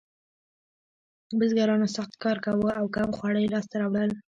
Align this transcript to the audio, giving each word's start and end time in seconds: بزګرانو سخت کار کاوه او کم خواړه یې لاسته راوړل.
بزګرانو 1.37 1.87
سخت 1.95 2.13
کار 2.23 2.37
کاوه 2.45 2.71
او 2.79 2.85
کم 2.95 3.09
خواړه 3.17 3.39
یې 3.43 3.51
لاسته 3.53 3.75
راوړل. 3.81 4.11